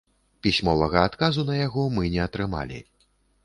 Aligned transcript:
Пісьмовага 0.45 1.03
адказу 1.11 1.45
на 1.51 1.59
яго 1.67 1.87
мы 1.99 2.11
не 2.17 2.21
атрымалі. 2.27 2.85